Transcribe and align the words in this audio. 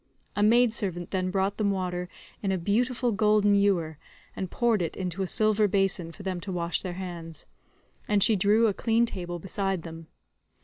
A 0.35 0.41
maid 0.41 0.73
servant 0.73 1.11
then 1.11 1.29
brought 1.29 1.57
them 1.57 1.69
water 1.69 2.09
in 2.41 2.51
a 2.51 2.57
beautiful 2.57 3.11
golden 3.11 3.53
ewer, 3.53 3.99
and 4.35 4.49
poured 4.49 4.81
it 4.81 4.97
into 4.97 5.21
a 5.21 5.27
silver 5.27 5.67
basin 5.67 6.11
for 6.11 6.23
them 6.23 6.41
to 6.41 6.51
wash 6.51 6.81
their 6.81 6.93
hands; 6.93 7.45
and 8.07 8.23
she 8.23 8.35
drew 8.35 8.65
a 8.65 8.73
clean 8.73 9.05
table 9.05 9.37
beside 9.37 9.83
them. 9.83 10.07